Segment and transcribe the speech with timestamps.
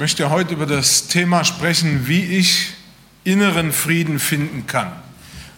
[0.00, 2.72] möchte heute über das Thema sprechen, wie ich
[3.22, 4.90] inneren Frieden finden kann.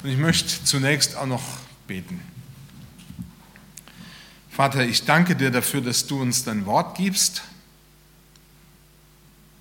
[0.02, 1.44] Und ich möchte zunächst auch noch
[1.86, 2.20] beten.
[4.50, 7.42] Vater, ich danke dir dafür, dass du uns dein Wort gibst.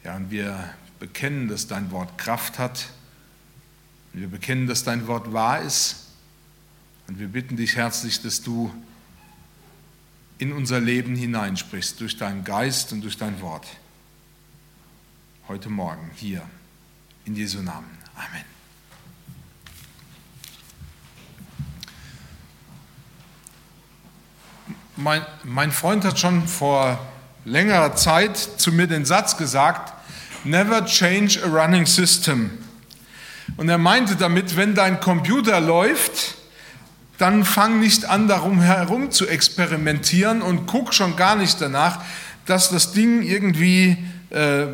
[0.04, 2.88] Ja, und wir bekennen, dass dein Wort Kraft hat.
[4.14, 6.08] Wir bekennen, dass dein Wort wahr ist.
[7.08, 8.74] Und wir bitten dich herzlich, dass du
[10.40, 13.68] in unser Leben hineinsprichst durch deinen Geist und durch dein Wort
[15.52, 16.44] heute Morgen hier.
[17.26, 17.98] In Jesu Namen.
[18.16, 18.46] Amen.
[24.96, 27.06] Mein, mein Freund hat schon vor
[27.44, 29.92] längerer Zeit zu mir den Satz gesagt,
[30.46, 32.52] Never change a running system.
[33.58, 36.36] Und er meinte damit, wenn dein Computer läuft,
[37.18, 42.02] dann fang nicht an, darum herum zu experimentieren und guck schon gar nicht danach,
[42.46, 43.98] dass das Ding irgendwie
[44.30, 44.68] äh,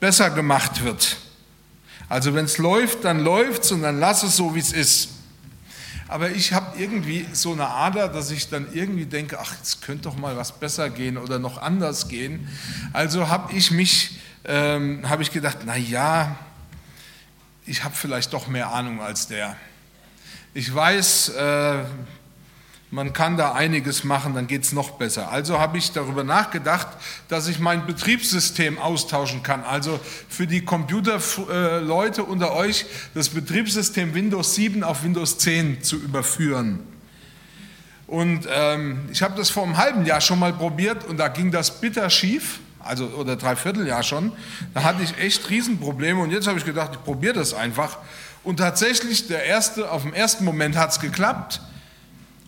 [0.00, 1.16] besser gemacht wird.
[2.08, 5.08] Also wenn es läuft, dann läuft es und dann lass es so, wie es ist.
[6.08, 10.04] Aber ich habe irgendwie so eine Ader, dass ich dann irgendwie denke, ach, es könnte
[10.04, 12.48] doch mal was besser gehen oder noch anders gehen.
[12.92, 16.36] Also habe ich mich, ähm, habe ich gedacht, na ja,
[17.66, 19.56] ich habe vielleicht doch mehr Ahnung als der.
[20.54, 21.84] Ich weiß, äh,
[22.96, 25.30] man kann da einiges machen, dann geht es noch besser.
[25.30, 26.86] Also habe ich darüber nachgedacht,
[27.28, 29.64] dass ich mein Betriebssystem austauschen kann.
[29.64, 36.78] Also für die Computerleute unter euch das Betriebssystem Windows 7 auf Windows 10 zu überführen.
[38.06, 41.50] Und ähm, ich habe das vor einem halben Jahr schon mal probiert und da ging
[41.50, 44.32] das bitter schief, also oder dreiviertel Jahr schon.
[44.72, 47.98] Da hatte ich echt Riesenprobleme und jetzt habe ich gedacht, ich probiere das einfach.
[48.42, 51.60] Und tatsächlich, der erste, auf dem ersten Moment hat es geklappt.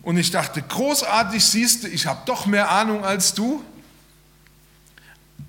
[0.09, 3.63] Und ich dachte, großartig, siehst du, ich habe doch mehr Ahnung als du.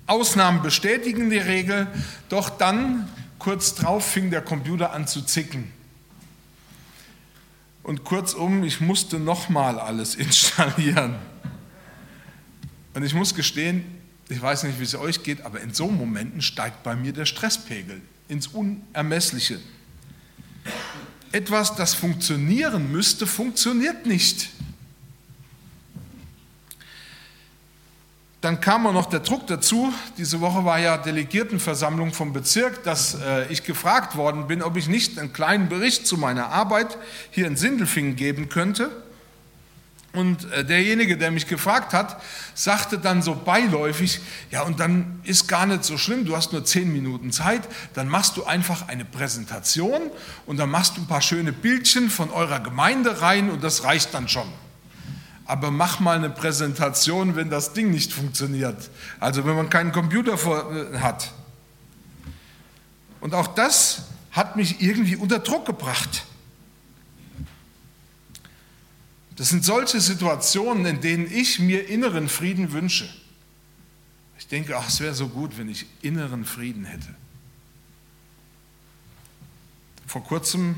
[0.05, 1.87] Ausnahmen bestätigen die Regel,
[2.29, 5.73] doch dann, kurz drauf, fing der Computer an zu zicken.
[7.81, 11.15] Und kurzum, ich musste nochmal alles installieren.
[12.93, 13.83] Und ich muss gestehen,
[14.29, 17.25] ich weiß nicht, wie es euch geht, aber in so Momenten steigt bei mir der
[17.25, 19.59] Stresspegel ins Unermessliche
[21.31, 24.49] etwas, das funktionieren müsste, funktioniert nicht.
[28.41, 29.93] Dann kam auch noch der Druck dazu.
[30.17, 34.87] Diese Woche war ja Delegiertenversammlung vom Bezirk, dass äh, ich gefragt worden bin, ob ich
[34.87, 36.97] nicht einen kleinen Bericht zu meiner Arbeit
[37.29, 38.89] hier in Sindelfingen geben könnte.
[40.13, 42.21] Und äh, derjenige, der mich gefragt hat,
[42.53, 46.65] sagte dann so beiläufig, ja, und dann ist gar nicht so schlimm, du hast nur
[46.65, 47.61] zehn Minuten Zeit,
[47.93, 50.01] dann machst du einfach eine Präsentation
[50.45, 54.13] und dann machst du ein paar schöne Bildchen von eurer Gemeinde rein und das reicht
[54.13, 54.47] dann schon.
[55.45, 58.89] Aber mach mal eine Präsentation, wenn das Ding nicht funktioniert.
[59.21, 61.31] Also wenn man keinen Computer äh, hat.
[63.21, 66.25] Und auch das hat mich irgendwie unter Druck gebracht.
[69.35, 73.09] Das sind solche Situationen, in denen ich mir inneren Frieden wünsche.
[74.37, 77.07] Ich denke, ach, es wäre so gut, wenn ich inneren Frieden hätte.
[80.05, 80.75] Vor kurzem,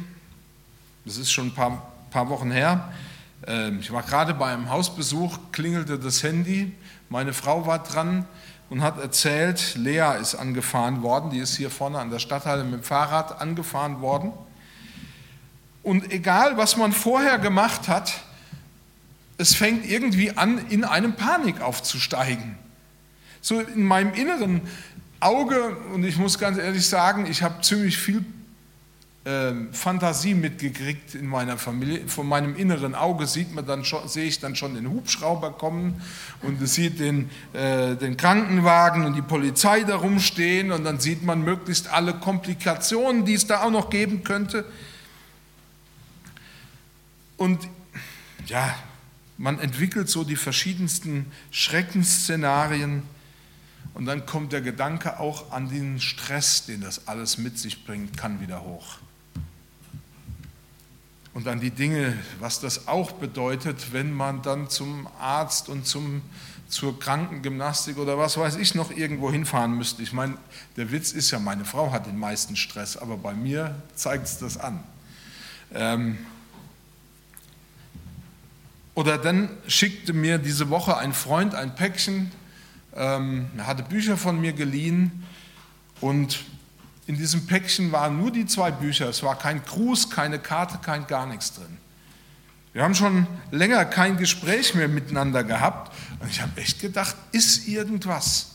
[1.05, 2.93] das ist schon ein paar, paar Wochen her,
[3.47, 6.71] ähm, ich war gerade bei einem Hausbesuch, klingelte das Handy,
[7.09, 8.25] meine Frau war dran
[8.69, 12.73] und hat erzählt, Lea ist angefahren worden, die ist hier vorne an der Stadthalle mit
[12.73, 14.33] dem Fahrrad angefahren worden.
[15.83, 18.21] Und egal, was man vorher gemacht hat,
[19.43, 22.55] es fängt irgendwie an, in einem Panik aufzusteigen.
[23.41, 24.61] So in meinem inneren
[25.19, 28.23] Auge, und ich muss ganz ehrlich sagen, ich habe ziemlich viel
[29.25, 32.07] äh, Fantasie mitgekriegt in meiner Familie.
[32.07, 36.01] Von meinem inneren Auge sieht man dann schon, sehe ich dann schon den Hubschrauber kommen
[36.41, 41.43] und sieht den, äh, den Krankenwagen und die Polizei da rumstehen und dann sieht man
[41.43, 44.63] möglichst alle Komplikationen, die es da auch noch geben könnte.
[47.35, 47.67] Und
[48.45, 48.73] ja,
[49.38, 53.03] man entwickelt so die verschiedensten Schreckensszenarien
[53.94, 58.18] und dann kommt der Gedanke auch an den Stress, den das alles mit sich bringt,
[58.18, 58.97] kann wieder hoch.
[61.33, 66.21] Und an die Dinge, was das auch bedeutet, wenn man dann zum Arzt und zum,
[66.68, 70.03] zur Krankengymnastik oder was weiß ich noch irgendwo hinfahren müsste.
[70.03, 70.38] Ich meine,
[70.77, 74.38] der Witz ist ja, meine Frau hat den meisten Stress, aber bei mir zeigt es
[74.38, 74.83] das an.
[75.74, 76.19] Ähm,
[78.95, 82.31] oder dann schickte mir diese Woche ein Freund ein Päckchen,
[82.95, 85.24] ähm, er hatte Bücher von mir geliehen
[86.00, 86.44] und
[87.07, 89.10] in diesem Päckchen waren nur die zwei Bücher.
[89.10, 91.78] Es war kein Gruß, keine Karte, kein gar nichts drin.
[92.72, 97.68] Wir haben schon länger kein Gespräch mehr miteinander gehabt und ich habe echt gedacht, ist
[97.68, 98.51] irgendwas?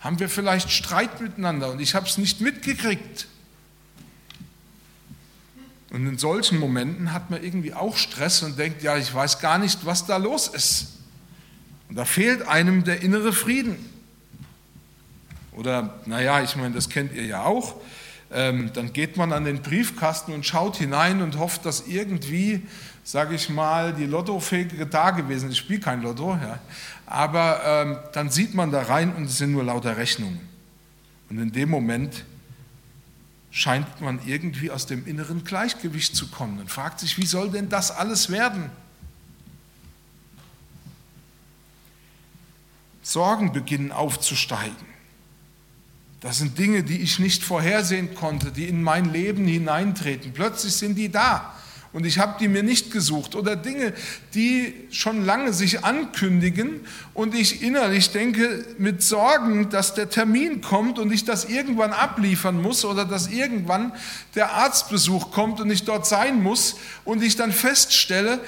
[0.00, 3.26] Haben wir vielleicht Streit miteinander und ich habe es nicht mitgekriegt?
[5.94, 9.58] Und in solchen Momenten hat man irgendwie auch Stress und denkt, ja, ich weiß gar
[9.58, 10.88] nicht, was da los ist.
[11.88, 13.76] Und da fehlt einem der innere Frieden.
[15.52, 17.76] Oder, naja, ich meine, das kennt ihr ja auch.
[18.32, 22.62] Ähm, dann geht man an den Briefkasten und schaut hinein und hofft, dass irgendwie,
[23.04, 25.52] sage ich mal, die Lottofähige da gewesen ist.
[25.52, 26.58] Ich spiele kein Lotto, ja.
[27.06, 30.40] aber ähm, dann sieht man da rein und es sind nur lauter Rechnungen.
[31.30, 32.24] Und in dem Moment
[33.54, 37.68] scheint man irgendwie aus dem inneren Gleichgewicht zu kommen und fragt sich, wie soll denn
[37.68, 38.68] das alles werden?
[43.04, 44.74] Sorgen beginnen aufzusteigen.
[46.20, 50.32] Das sind Dinge, die ich nicht vorhersehen konnte, die in mein Leben hineintreten.
[50.32, 51.54] Plötzlich sind die da
[51.94, 53.36] und ich habe die mir nicht gesucht.
[53.36, 53.94] Oder Dinge,
[54.34, 56.80] die schon lange sich ankündigen
[57.14, 62.60] und ich innerlich denke mit Sorgen, dass der Termin kommt und ich das irgendwann abliefern
[62.60, 63.92] muss oder dass irgendwann
[64.34, 66.74] der Arztbesuch kommt und ich dort sein muss
[67.04, 68.40] und ich dann feststelle,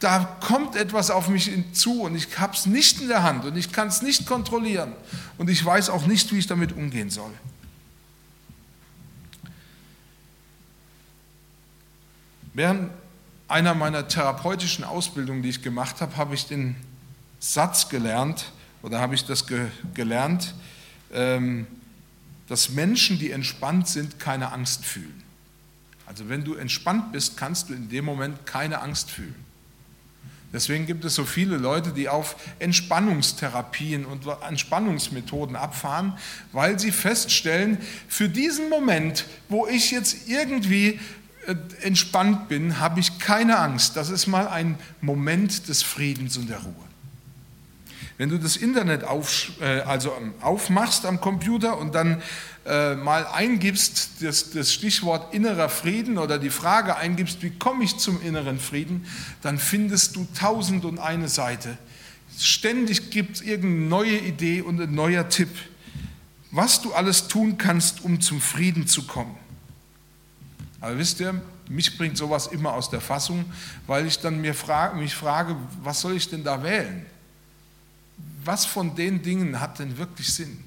[0.00, 3.56] da kommt etwas auf mich zu und ich habe es nicht in der Hand und
[3.56, 4.92] ich kann es nicht kontrollieren
[5.38, 7.30] und ich weiß auch nicht, wie ich damit umgehen soll.
[12.58, 12.90] Während
[13.46, 16.74] einer meiner therapeutischen Ausbildungen, die ich gemacht habe, habe ich den
[17.38, 18.50] Satz gelernt
[18.82, 20.56] oder habe ich das ge gelernt,
[21.14, 21.68] ähm,
[22.48, 25.22] dass Menschen, die entspannt sind, keine Angst fühlen.
[26.04, 29.36] Also wenn du entspannt bist, kannst du in dem Moment keine Angst fühlen.
[30.52, 36.14] Deswegen gibt es so viele Leute, die auf Entspannungstherapien und Entspannungsmethoden abfahren,
[36.50, 37.78] weil sie feststellen,
[38.08, 40.98] für diesen Moment, wo ich jetzt irgendwie
[41.80, 43.96] entspannt bin, habe ich keine Angst.
[43.96, 46.74] Das ist mal ein Moment des Friedens und der Ruhe.
[48.18, 52.20] Wenn du das Internet auf, äh, also aufmachst am Computer und dann
[52.66, 57.96] äh, mal eingibst, das, das Stichwort innerer Frieden oder die Frage eingibst, wie komme ich
[57.96, 59.06] zum inneren Frieden,
[59.40, 61.78] dann findest du tausend und eine Seite.
[62.38, 65.50] Ständig gibt es irgendeine neue Idee und ein neuer Tipp,
[66.50, 69.36] was du alles tun kannst, um zum Frieden zu kommen.
[70.80, 73.44] Aber wisst ihr, mich bringt sowas immer aus der Fassung,
[73.86, 77.04] weil ich dann mir frage, mich frage, was soll ich denn da wählen?
[78.44, 80.64] Was von den Dingen hat denn wirklich Sinn?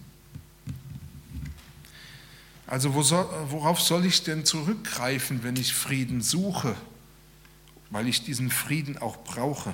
[2.68, 6.75] Also worauf soll ich denn zurückgreifen, wenn ich Frieden suche?
[7.90, 9.74] Weil ich diesen Frieden auch brauche.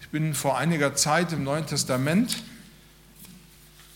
[0.00, 2.42] Ich bin vor einiger Zeit im Neuen Testament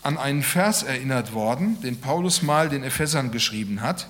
[0.03, 4.07] an einen Vers erinnert worden, den Paulus mal den Ephesern geschrieben hat.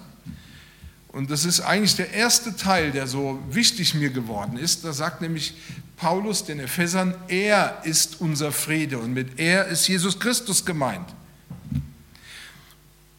[1.20, 4.86] Und das ist eigentlich der erste Teil, der so wichtig mir geworden ist.
[4.86, 5.54] Da sagt nämlich
[5.98, 11.14] Paulus den Ephesern, er ist unser Friede und mit er ist Jesus Christus gemeint.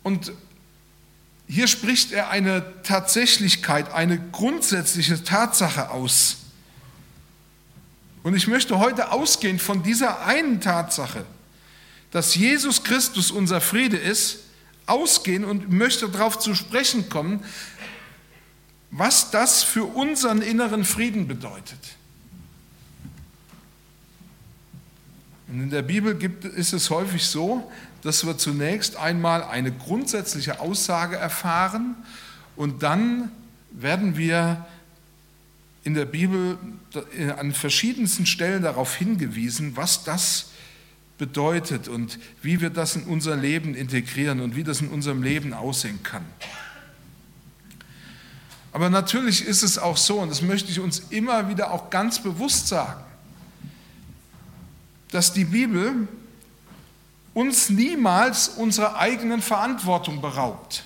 [0.03, 0.33] Und
[1.47, 6.39] hier spricht er eine Tatsächlichkeit, eine grundsätzliche Tatsache aus.
[8.23, 11.27] Und ich möchte heute ausgehen von dieser einen Tatsache,
[12.13, 14.39] dass Jesus Christus unser Friede ist,
[14.91, 17.45] ausgehen und möchte darauf zu sprechen kommen,
[18.91, 21.79] was das für unseren inneren Frieden bedeutet.
[25.49, 27.71] Und in der Bibel gibt, ist es häufig so,
[28.03, 31.97] dass wir zunächst einmal eine grundsätzliche Aussage erfahren
[32.57, 33.31] und dann
[33.73, 34.67] werden wir
[35.83, 36.59] in der Bibel
[37.37, 40.51] an verschiedensten Stellen darauf hingewiesen, was das
[41.19, 45.53] bedeutet und wie wir das in unser Leben integrieren und wie das in unserem Leben
[45.53, 46.25] aussehen kann.
[48.73, 52.23] Aber natürlich ist es auch so, und das möchte ich uns immer wieder auch ganz
[52.23, 53.03] bewusst sagen,
[55.11, 56.09] dass die Bibel
[57.35, 60.85] uns niemals unserer eigenen Verantwortung beraubt.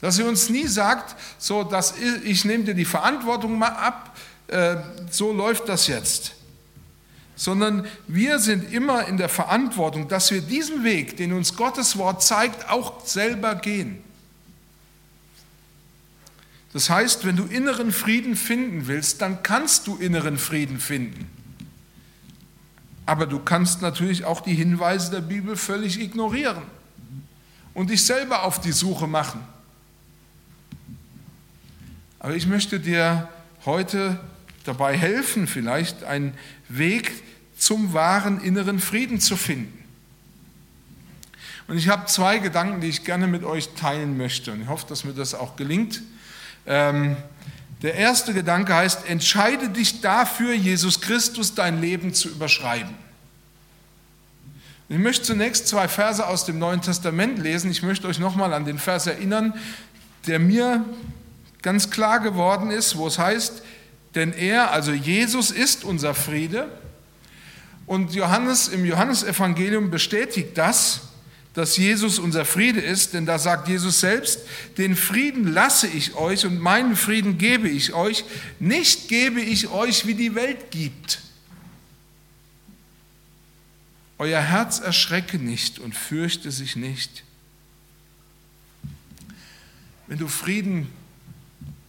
[0.00, 4.16] Dass sie uns nie sagt, so, dass ich, ich nehme dir die Verantwortung mal ab,
[4.48, 4.76] äh,
[5.10, 6.32] so läuft das jetzt.
[7.36, 12.22] Sondern wir sind immer in der Verantwortung, dass wir diesen Weg, den uns Gottes Wort
[12.22, 14.02] zeigt, auch selber gehen.
[16.72, 21.28] Das heißt, wenn du inneren Frieden finden willst, dann kannst du inneren Frieden finden.
[23.06, 26.62] Aber du kannst natürlich auch die Hinweise der Bibel völlig ignorieren
[27.74, 29.40] und dich selber auf die Suche machen.
[32.20, 33.28] Aber ich möchte dir
[33.64, 34.20] heute
[34.64, 36.34] dabei helfen, vielleicht einen
[36.68, 37.10] Weg
[37.56, 39.76] zum wahren inneren Frieden zu finden.
[41.66, 44.52] Und ich habe zwei Gedanken, die ich gerne mit euch teilen möchte.
[44.52, 46.02] Und ich hoffe, dass mir das auch gelingt.
[46.70, 47.16] Ähm,
[47.82, 52.94] der erste Gedanke heißt, entscheide dich dafür, Jesus Christus dein Leben zu überschreiben.
[54.88, 57.72] Ich möchte zunächst zwei Verse aus dem Neuen Testament lesen.
[57.72, 59.54] Ich möchte euch nochmal an den Vers erinnern,
[60.28, 60.84] der mir
[61.62, 63.62] ganz klar geworden ist, wo es heißt,
[64.14, 66.68] denn er, also Jesus, ist unser Friede.
[67.86, 71.00] Und Johannes im Johannesevangelium bestätigt das,
[71.54, 74.40] dass Jesus unser Friede ist, denn da sagt Jesus selbst,
[74.78, 78.24] den Frieden lasse ich euch und meinen Frieden gebe ich euch,
[78.60, 81.20] nicht gebe ich euch, wie die Welt gibt.
[84.18, 87.24] Euer Herz erschrecke nicht und fürchte sich nicht.
[90.06, 90.88] Wenn du Frieden,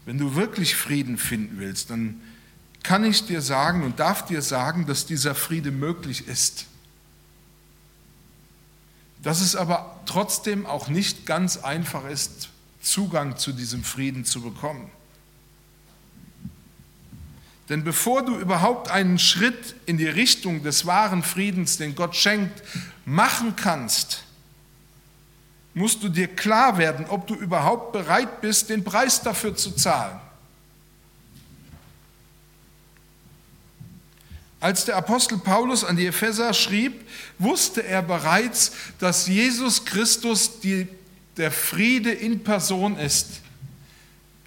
[0.06, 2.22] wenn du wirklich Frieden finden willst, dann
[2.84, 6.66] kann ich dir sagen und darf dir sagen, dass dieser Friede möglich ist.
[9.24, 12.50] Dass es aber trotzdem auch nicht ganz einfach ist,
[12.82, 14.90] Zugang zu diesem Frieden zu bekommen.
[17.70, 22.62] Denn bevor du überhaupt einen Schritt in die Richtung des wahren Friedens, den Gott schenkt,
[23.06, 24.24] machen kannst,
[25.74, 30.20] musst du dir klar werden, ob du überhaupt bereit bist, den Preis dafür zu zahlen.
[34.62, 37.04] Als der Apostel Paulus an die Epheser schrieb,
[37.40, 40.88] wusste er bereits, dass Jesus Christus die,
[41.36, 43.42] der Friede in Person ist.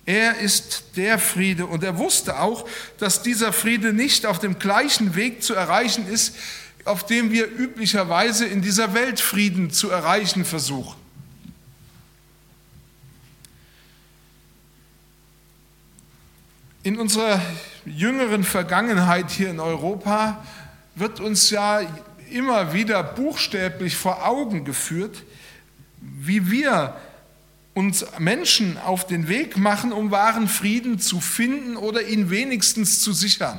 [0.07, 2.69] Er ist der Friede und er wusste auch,
[2.99, 6.37] dass dieser Friede nicht auf dem gleichen Weg zu erreichen ist,
[6.85, 10.95] auf dem wir üblicherweise in dieser Welt Frieden zu erreichen versuchen.
[16.85, 17.41] In unserer
[17.87, 20.45] jüngeren Vergangenheit hier in Europa
[20.95, 21.81] wird uns ja
[22.31, 25.23] immer wieder buchstäblich vor Augen geführt,
[26.01, 26.97] wie wir
[27.75, 33.13] uns Menschen auf den Weg machen, um wahren Frieden zu finden oder ihn wenigstens zu
[33.13, 33.59] sichern.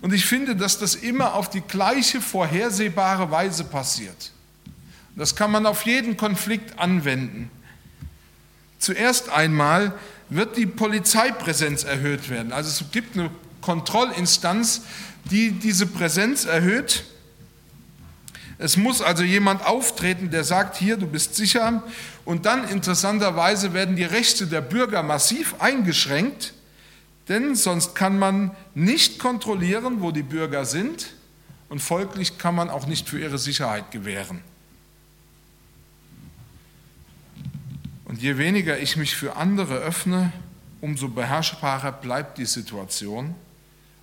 [0.00, 4.32] Und ich finde, dass das immer auf die gleiche vorhersehbare Weise passiert.
[5.16, 7.50] Das kann man auf jeden Konflikt anwenden.
[8.78, 9.92] Zuerst einmal
[10.30, 12.52] wird die Polizeipräsenz erhöht werden.
[12.52, 13.30] Also es gibt eine
[13.60, 14.82] Kontrollinstanz,
[15.30, 17.04] die diese Präsenz erhöht.
[18.58, 21.82] Es muss also jemand auftreten, der sagt, hier, du bist sicher.
[22.24, 26.54] Und dann interessanterweise werden die Rechte der Bürger massiv eingeschränkt,
[27.28, 31.08] denn sonst kann man nicht kontrollieren, wo die Bürger sind
[31.68, 34.42] und folglich kann man auch nicht für ihre Sicherheit gewähren.
[38.08, 40.32] Und je weniger ich mich für andere öffne,
[40.80, 43.34] umso beherrschbarer bleibt die Situation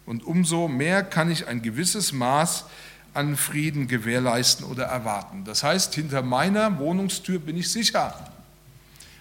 [0.06, 2.66] und umso mehr kann ich ein gewisses Maß
[3.16, 5.44] an Frieden gewährleisten oder erwarten.
[5.46, 8.14] Das heißt, hinter meiner Wohnungstür bin ich sicher.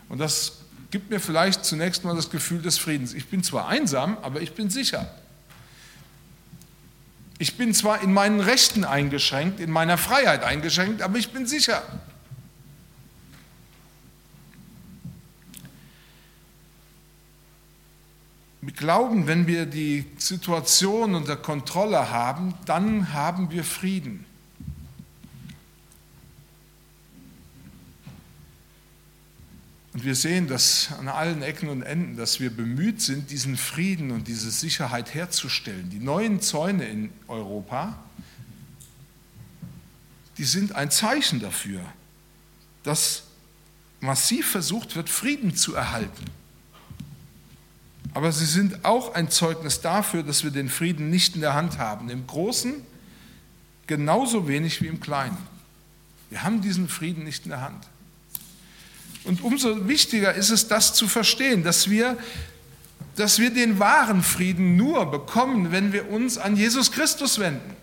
[0.09, 0.59] Und das
[0.91, 3.14] gibt mir vielleicht zunächst mal das Gefühl des Friedens.
[3.14, 5.09] Ich bin zwar einsam, aber ich bin sicher.
[7.38, 11.83] Ich bin zwar in meinen Rechten eingeschränkt, in meiner Freiheit eingeschränkt, aber ich bin sicher.
[18.64, 24.25] Wir glauben, wenn wir die Situation unter Kontrolle haben, dann haben wir Frieden.
[29.92, 34.11] Und wir sehen das an allen Ecken und Enden, dass wir bemüht sind, diesen Frieden
[34.11, 35.90] und diese Sicherheit herzustellen.
[35.90, 38.02] Die neuen Zäune in Europa,
[40.38, 41.83] die sind ein Zeichen dafür,
[42.83, 43.25] dass
[44.00, 46.25] massiv versucht wird, Frieden zu erhalten.
[48.14, 51.78] Aber sie sind auch ein Zeugnis dafür, dass wir den Frieden nicht in der Hand
[51.78, 52.09] haben.
[52.09, 52.75] Im Großen
[53.88, 55.37] genauso wenig wie im Kleinen.
[56.30, 57.88] Wir haben diesen Frieden nicht in der Hand.
[59.25, 62.16] Und umso wichtiger ist es, das zu verstehen, dass wir,
[63.16, 67.75] dass wir den wahren Frieden nur bekommen, wenn wir uns an Jesus Christus wenden.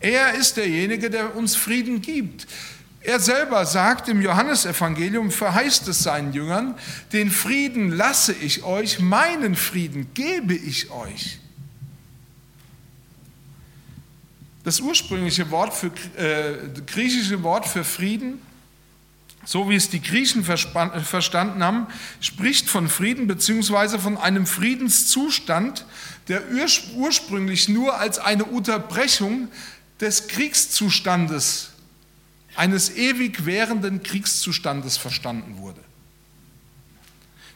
[0.00, 2.46] Er ist derjenige, der uns Frieden gibt.
[3.00, 6.74] Er selber sagt im Johannesevangelium, verheißt es seinen Jüngern,
[7.12, 11.38] den Frieden lasse ich euch, meinen Frieden gebe ich euch.
[14.64, 18.40] Das ursprüngliche Wort für, äh, griechische Wort für Frieden,
[19.44, 21.86] so wie es die Griechen verstanden haben,
[22.20, 24.00] spricht von Frieden bzw.
[24.00, 25.86] von einem Friedenszustand,
[26.26, 26.42] der
[26.96, 29.46] ursprünglich nur als eine Unterbrechung
[30.00, 31.70] des Kriegszustandes
[32.56, 35.80] eines ewig währenden Kriegszustandes verstanden wurde.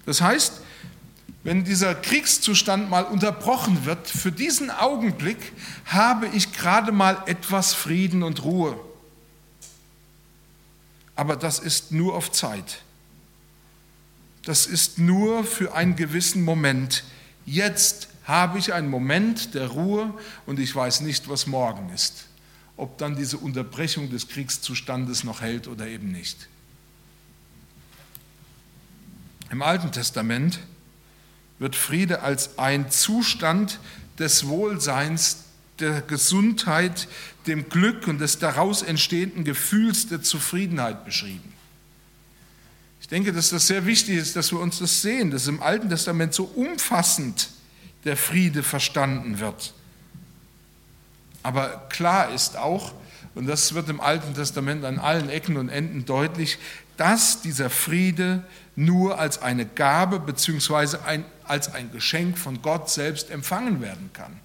[0.06, 0.60] Das heißt,
[1.42, 5.52] wenn dieser Kriegszustand mal unterbrochen wird, für diesen Augenblick
[5.86, 8.78] habe ich gerade mal etwas Frieden und Ruhe.
[11.16, 12.82] Aber das ist nur auf Zeit.
[14.44, 17.04] Das ist nur für einen gewissen Moment.
[17.46, 20.14] Jetzt habe ich einen Moment der Ruhe
[20.46, 22.26] und ich weiß nicht, was morgen ist.
[22.80, 26.48] Ob dann diese Unterbrechung des Kriegszustandes noch hält oder eben nicht.
[29.50, 30.60] Im Alten Testament
[31.58, 33.80] wird Friede als ein Zustand
[34.18, 35.44] des Wohlseins,
[35.78, 37.08] der Gesundheit,
[37.46, 41.52] dem Glück und des daraus entstehenden Gefühls der Zufriedenheit beschrieben.
[43.00, 45.88] Ich denke, dass das sehr wichtig ist, dass wir uns das sehen, dass im Alten
[45.88, 47.50] Testament so umfassend
[48.04, 49.74] der Friede verstanden wird.
[51.42, 52.92] Aber klar ist auch,
[53.34, 56.58] und das wird im Alten Testament an allen Ecken und Enden deutlich,
[56.96, 58.44] dass dieser Friede
[58.76, 60.98] nur als eine Gabe bzw.
[61.06, 64.38] Ein, als ein Geschenk von Gott selbst empfangen werden kann.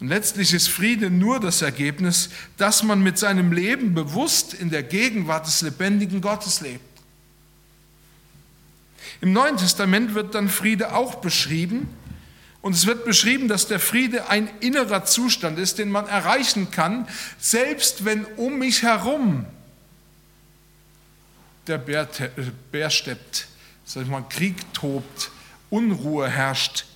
[0.00, 4.82] Und letztlich ist Friede nur das Ergebnis, dass man mit seinem Leben bewusst in der
[4.82, 6.82] Gegenwart des lebendigen Gottes lebt.
[9.20, 11.88] Im Neuen Testament wird dann Friede auch beschrieben.
[12.64, 17.06] Und es wird beschrieben, dass der Friede ein innerer Zustand ist, den man erreichen kann,
[17.38, 19.44] selbst wenn um mich herum
[21.66, 22.28] der Bär, äh,
[22.72, 23.48] Bär steppt,
[23.84, 25.30] sag ich mal, Krieg tobt,
[25.68, 26.86] Unruhe herrscht.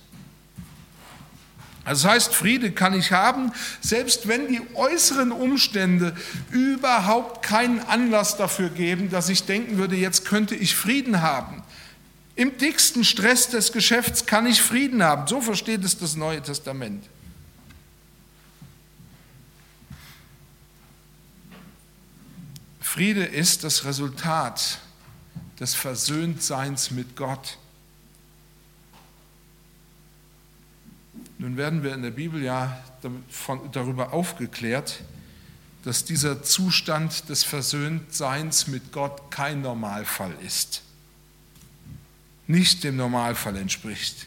[1.85, 6.15] Also das heißt, Friede kann ich haben, selbst wenn die äußeren Umstände
[6.49, 11.58] überhaupt keinen Anlass dafür geben, dass ich denken würde, jetzt könnte ich Frieden haben.
[12.39, 15.27] Im dicksten Stress des Geschäfts kann ich Frieden haben.
[15.27, 17.03] So versteht es das Neue Testament.
[22.79, 24.79] Friede ist das Resultat
[25.59, 27.57] des Versöhntseins mit Gott.
[31.39, 32.81] Nun werden wir in der Bibel ja
[33.73, 35.01] darüber aufgeklärt,
[35.83, 40.83] dass dieser Zustand des Versöhntseins mit Gott kein Normalfall ist
[42.49, 44.25] nicht dem Normalfall entspricht.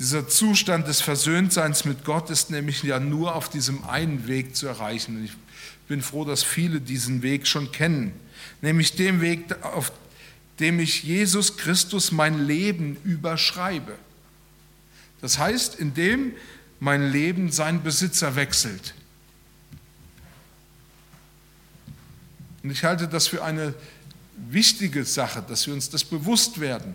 [0.00, 4.66] Dieser Zustand des Versöhntseins mit Gott ist nämlich ja nur auf diesem einen Weg zu
[4.66, 5.16] erreichen.
[5.16, 5.32] Und ich
[5.86, 8.12] bin froh, dass viele diesen Weg schon kennen,
[8.60, 9.92] nämlich dem Weg, auf
[10.58, 13.94] dem ich Jesus Christus mein Leben überschreibe.
[15.20, 16.32] Das heißt, indem
[16.80, 18.94] mein Leben seinen Besitzer wechselt.
[22.64, 23.74] Und ich halte das für eine
[24.36, 26.94] wichtige Sache, dass wir uns das bewusst werden.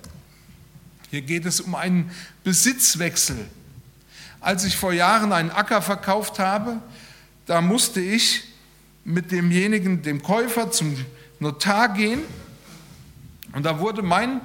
[1.10, 2.12] Hier geht es um einen
[2.44, 3.48] Besitzwechsel.
[4.40, 6.78] Als ich vor Jahren einen Acker verkauft habe,
[7.46, 8.44] da musste ich
[9.04, 10.96] mit demjenigen, dem Käufer, zum
[11.40, 12.22] Notar gehen
[13.54, 14.42] und da wurde mein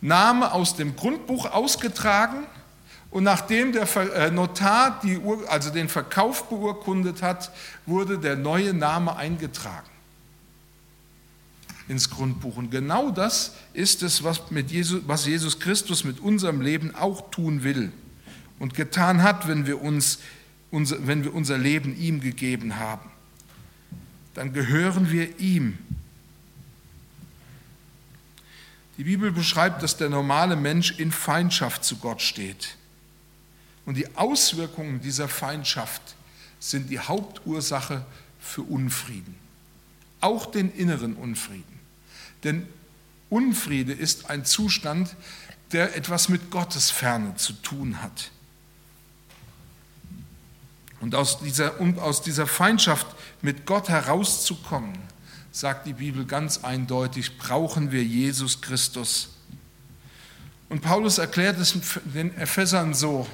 [0.00, 2.46] Name aus dem Grundbuch ausgetragen
[3.10, 7.50] und nachdem der äh, Notar die, also den Verkauf beurkundet hat,
[7.86, 9.88] wurde der neue Name eingetragen
[11.88, 12.56] ins Grundbuch.
[12.56, 17.30] Und genau das ist es, was, mit Jesus, was Jesus Christus mit unserem Leben auch
[17.30, 17.92] tun will
[18.58, 20.18] und getan hat, wenn wir, uns,
[20.70, 23.10] unser, wenn wir unser Leben ihm gegeben haben.
[24.34, 25.78] Dann gehören wir ihm.
[28.98, 32.76] Die Bibel beschreibt, dass der normale Mensch in Feindschaft zu Gott steht.
[33.86, 36.02] Und die Auswirkungen dieser Feindschaft
[36.60, 38.04] sind die Hauptursache
[38.40, 39.34] für Unfrieden,
[40.20, 41.67] auch den inneren Unfrieden.
[42.44, 42.66] Denn
[43.30, 45.14] Unfriede ist ein Zustand,
[45.72, 48.30] der etwas mit Gottes Ferne zu tun hat.
[51.00, 53.06] Und aus dieser, um aus dieser Feindschaft
[53.42, 54.98] mit Gott herauszukommen,
[55.52, 59.30] sagt die Bibel ganz eindeutig, brauchen wir Jesus Christus.
[60.68, 63.26] Und Paulus erklärt es den Ephesern so.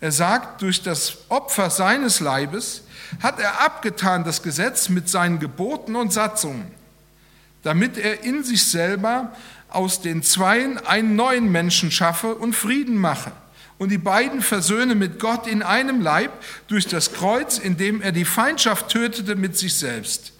[0.00, 2.82] Er sagt, durch das Opfer seines Leibes
[3.20, 6.81] hat er abgetan das Gesetz mit seinen Geboten und Satzungen
[7.62, 9.32] damit er in sich selber
[9.68, 13.32] aus den Zweien einen neuen Menschen schaffe und Frieden mache
[13.82, 16.30] und die beiden versöhne mit Gott in einem Leib
[16.68, 20.32] durch das Kreuz, indem er die Feindschaft tötete mit sich selbst.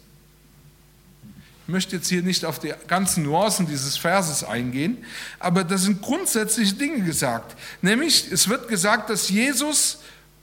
[1.66, 4.98] Ich möchte jetzt hier nicht auf die ganzen Nuancen dieses Verses eingehen,
[5.40, 7.56] aber da sind grundsätzliche Dinge gesagt.
[7.80, 9.98] Nämlich, es wird gesagt, dass Jesus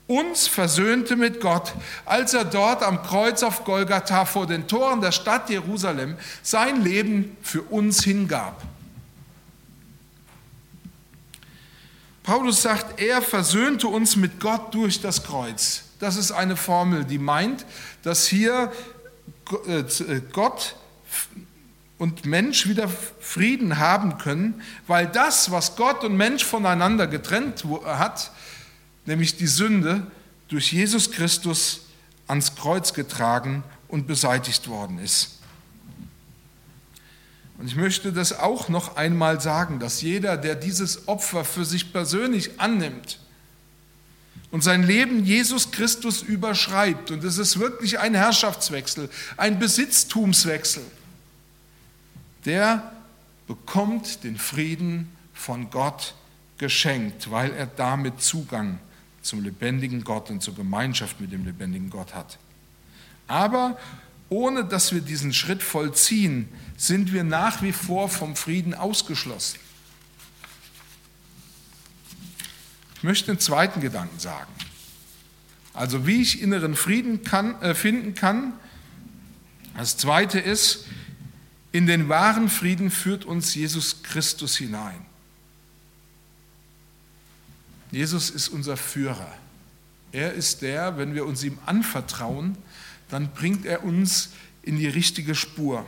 [0.10, 5.12] uns versöhnte mit Gott, als er dort am Kreuz auf Golgatha vor den Toren der
[5.12, 8.60] Stadt Jerusalem sein Leben für uns hingab.
[12.24, 15.84] Paulus sagt, er versöhnte uns mit Gott durch das Kreuz.
[16.00, 17.66] Das ist eine Formel, die meint,
[18.02, 18.72] dass hier
[19.68, 19.84] äh,
[20.32, 20.76] Gott
[22.00, 22.88] und Mensch wieder
[23.20, 28.32] Frieden haben können, weil das, was Gott und Mensch voneinander getrennt hat,
[29.10, 30.06] nämlich die Sünde,
[30.50, 31.82] durch Jesus Christus
[32.28, 35.40] ans Kreuz getragen und beseitigt worden ist.
[37.58, 41.92] Und ich möchte das auch noch einmal sagen, dass jeder, der dieses Opfer für sich
[41.92, 43.20] persönlich annimmt
[44.52, 50.84] und sein Leben Jesus Christus überschreibt, und es ist wirklich ein Herrschaftswechsel, ein Besitztumswechsel,
[52.46, 52.94] der
[53.48, 56.14] bekommt den Frieden von Gott
[56.60, 58.80] geschenkt, weil er damit Zugang
[59.22, 62.38] zum lebendigen Gott und zur Gemeinschaft mit dem lebendigen Gott hat.
[63.28, 63.78] Aber
[64.30, 69.60] ohne dass wir diesen Schritt vollziehen, sind wir nach wie vor vom Frieden ausgeschlossen.
[72.96, 74.52] Ich möchte einen zweiten Gedanken sagen.
[75.74, 78.54] Also wie ich inneren Frieden kann, äh, finden kann.
[79.78, 80.86] Das zweite ist,
[81.72, 85.06] in den wahren Frieden führt uns Jesus Christus hinein.
[87.92, 89.32] Jesus ist unser Führer.
[90.12, 92.58] Er ist der, wenn wir uns ihm anvertrauen,
[93.10, 94.30] dann bringt er uns
[94.64, 95.86] in die richtige Spur.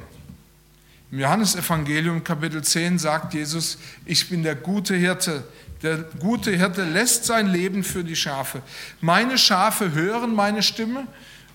[1.11, 5.43] Im Johannesevangelium Kapitel 10 sagt Jesus, ich bin der gute Hirte.
[5.83, 8.61] Der gute Hirte lässt sein Leben für die Schafe.
[9.01, 11.07] Meine Schafe hören meine Stimme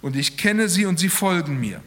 [0.03, 1.81] und ich kenne sie und sie folgen mir.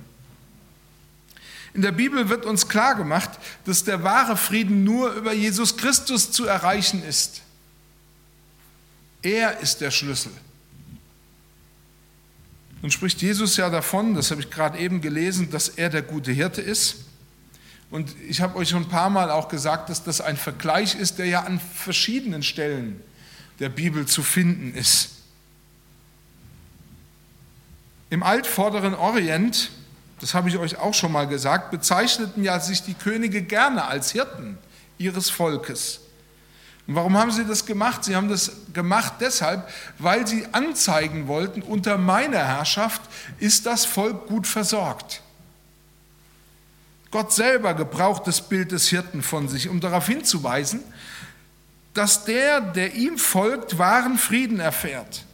[1.74, 3.30] In der Bibel wird uns klar gemacht,
[3.66, 7.42] dass der wahre Frieden nur über Jesus Christus zu erreichen ist.
[9.22, 10.32] Er ist der Schlüssel.
[12.82, 16.32] Nun spricht Jesus ja davon, das habe ich gerade eben gelesen, dass er der gute
[16.32, 17.06] Hirte ist.
[17.92, 21.18] Und ich habe euch schon ein paar Mal auch gesagt, dass das ein Vergleich ist,
[21.18, 23.02] der ja an verschiedenen Stellen
[23.60, 25.10] der Bibel zu finden ist.
[28.10, 29.72] Im altvorderen Orient,
[30.22, 34.12] das habe ich euch auch schon mal gesagt, bezeichneten ja sich die Könige gerne als
[34.12, 34.58] Hirten
[34.98, 36.02] ihres Volkes.
[36.90, 38.04] Und warum haben sie das gemacht?
[38.04, 43.04] Sie haben das gemacht deshalb, weil sie anzeigen wollten, unter meiner Herrschaft
[43.38, 45.22] ist das Volk gut versorgt.
[47.12, 50.80] Gott selber gebraucht das Bild des Hirten von sich, um darauf hinzuweisen,
[51.94, 55.26] dass der, der ihm folgt, wahren Frieden erfährt.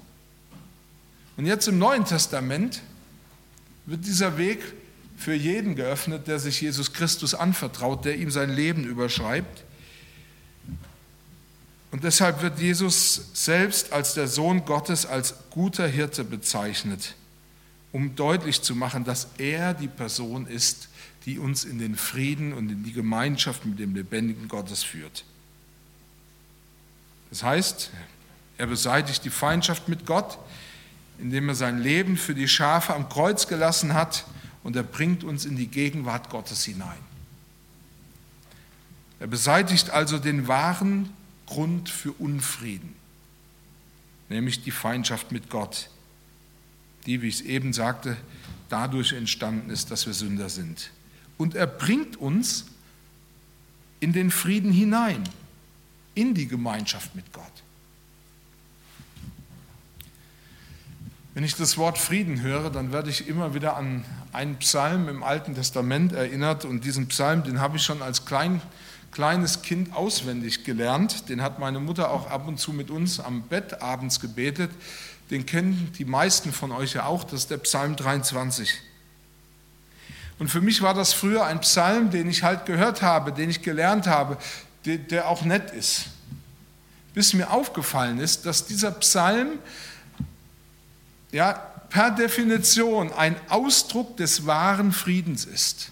[1.37, 2.81] Und jetzt im Neuen Testament
[3.85, 4.59] wird dieser Weg
[5.15, 9.64] für jeden geöffnet, der sich Jesus Christus anvertraut, der ihm sein Leben überschreibt.
[11.95, 17.15] Und deshalb wird Jesus selbst als der Sohn Gottes, als guter Hirte bezeichnet,
[17.93, 20.89] um deutlich zu machen, dass er die Person ist,
[21.25, 25.23] die uns in den Frieden und in die Gemeinschaft mit dem lebendigen Gottes führt.
[27.29, 27.91] Das heißt,
[28.58, 30.38] er beseitigt die Feindschaft mit Gott,
[31.17, 34.25] indem er sein Leben für die Schafe am Kreuz gelassen hat
[34.63, 36.99] und er bringt uns in die Gegenwart Gottes hinein.
[39.21, 41.10] Er beseitigt also den wahren
[41.45, 42.95] Grund für Unfrieden,
[44.29, 45.89] nämlich die Feindschaft mit Gott,
[47.05, 48.17] die, wie ich es eben sagte,
[48.69, 50.91] dadurch entstanden ist, dass wir Sünder sind
[51.38, 52.65] und er bringt uns
[53.99, 55.23] in den Frieden hinein,
[56.13, 57.45] in die Gemeinschaft mit Gott.
[61.34, 65.21] Wenn ich das Wort Frieden höre, dann werde ich immer wieder an einen Psalm im
[65.21, 68.62] Alten Testament erinnert und diesen Psalm, den habe ich schon als klein,
[69.15, 71.30] kleines Kind auswendig gelernt.
[71.30, 74.69] Den hat meine Mutter auch ab und zu mit uns am Bett abends gebetet.
[75.32, 78.73] Den kennen die meisten von euch ja auch, das ist der Psalm 23.
[80.38, 83.62] Und für mich war das früher ein Psalm, den ich halt gehört habe, den ich
[83.62, 84.38] gelernt habe,
[84.84, 86.08] der, der auch nett ist.
[87.13, 89.60] Bis mir aufgefallen ist, dass dieser Psalm
[91.32, 91.54] ja,
[91.89, 95.91] per Definition ein Ausdruck des wahren Friedens ist.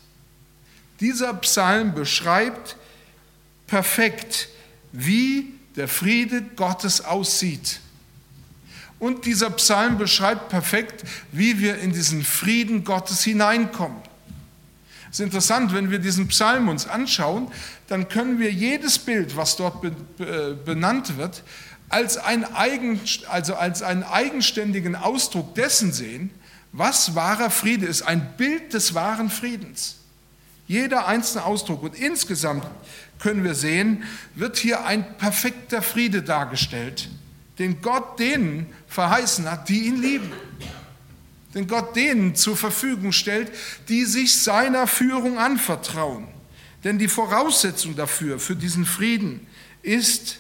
[1.00, 2.76] Dieser Psalm beschreibt
[3.74, 4.50] perfekt,
[4.92, 7.80] wie der Friede Gottes aussieht.
[9.00, 13.98] Und dieser Psalm beschreibt perfekt, wie wir in diesen Frieden Gottes hineinkommen.
[15.10, 17.48] Es ist interessant, wenn wir diesen Psalm uns anschauen,
[17.88, 19.82] dann können wir jedes Bild, was dort
[20.66, 21.42] benannt wird,
[21.90, 26.30] als, ein eigen, also als einen eigenständigen Ausdruck dessen sehen,
[26.74, 29.96] was wahrer Friede ist, ein Bild des wahren Friedens.
[30.68, 32.66] Jeder einzelne Ausdruck und insgesamt
[33.24, 34.04] können wir sehen,
[34.36, 37.10] wird hier ein perfekter Friede dargestellt,
[37.58, 40.32] den Gott denen verheißen hat, die ihn lieben
[41.54, 43.52] den Gott denen zur Verfügung stellt,
[43.88, 46.28] die sich seiner Führung anvertrauen.
[46.84, 49.46] Denn die Voraussetzung dafür, für diesen Frieden,
[49.82, 50.40] ist,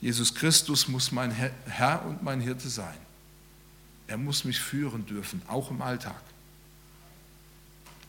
[0.00, 2.96] Jesus Christus muss mein Herr und mein Hirte sein.
[4.06, 6.20] Er muss mich führen dürfen, auch im Alltag.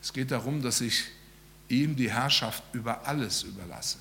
[0.02, 1.06] Es geht darum, dass ich
[1.72, 3.98] ihm die Herrschaft über alles überlasse.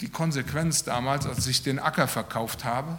[0.00, 2.98] Die Konsequenz damals, als ich den Acker verkauft habe,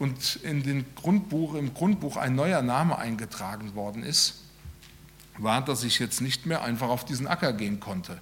[0.00, 4.40] und in den Grundbuch, im Grundbuch ein neuer Name eingetragen worden ist,
[5.36, 8.18] war, dass ich jetzt nicht mehr einfach auf diesen Acker gehen konnte.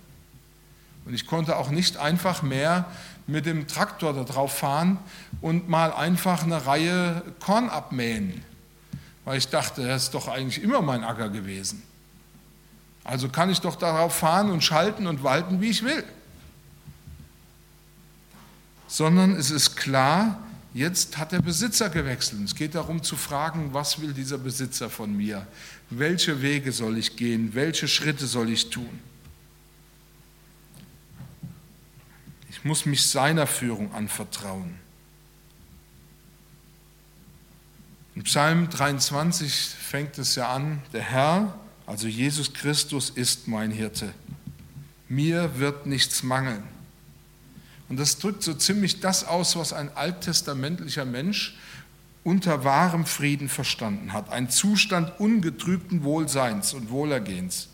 [1.05, 2.87] Und ich konnte auch nicht einfach mehr
[3.29, 4.99] mit dem Traktor da drauf fahren
[5.41, 8.45] und mal einfach eine Reihe Korn abmähen,
[9.25, 11.83] weil ich dachte, das ist doch eigentlich immer mein Acker gewesen.
[13.05, 16.05] Also kann ich doch darauf fahren und schalten und walten, wie ich will.
[18.87, 20.43] Sondern es ist klar,
[20.75, 22.43] jetzt hat der Besitzer gewechselt.
[22.45, 25.47] Es geht darum zu fragen, was will dieser Besitzer von mir?
[25.91, 27.55] Welche Wege soll ich gehen?
[27.55, 29.01] Welche Schritte soll ich tun?
[32.51, 34.75] Ich muss mich seiner Führung anvertrauen.
[38.15, 41.57] In Psalm 23 fängt es ja an, der Herr,
[41.89, 44.13] also Jesus Christus, ist mein Hirte.
[45.09, 46.63] Mir wird nichts mangeln.
[47.89, 51.57] Und das drückt so ziemlich das aus, was ein alttestamentlicher Mensch
[52.25, 54.29] unter wahrem Frieden verstanden hat.
[54.29, 57.69] Ein Zustand ungetrübten Wohlseins und Wohlergehens.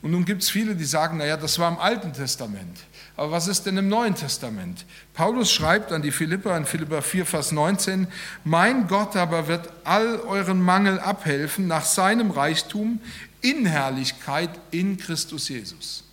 [0.00, 2.78] Und nun gibt es viele, die sagen, naja, das war im Alten Testament.
[3.18, 4.86] Aber was ist denn im Neuen Testament?
[5.12, 8.06] Paulus schreibt an die Philipper in Philipper 4, Vers 19,
[8.44, 13.00] Mein Gott aber wird all euren Mangel abhelfen nach seinem Reichtum
[13.40, 16.04] in Herrlichkeit in Christus Jesus.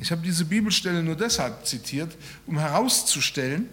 [0.00, 2.16] Ich habe diese Bibelstelle nur deshalb zitiert,
[2.48, 3.68] um herauszustellen,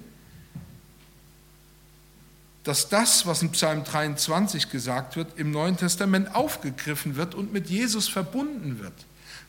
[2.64, 7.72] dass das, was in Psalm 23 gesagt wird, im Neuen Testament aufgegriffen wird und mit
[7.72, 8.94] Jesus verbunden wird.